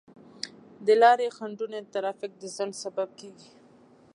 د 0.85 0.87
لارې 1.01 1.27
خنډونه 1.37 1.77
د 1.81 1.87
ترافیک 1.95 2.31
د 2.37 2.43
ځنډ 2.55 2.73
سبب 2.83 3.09
کیږي. 3.19 3.51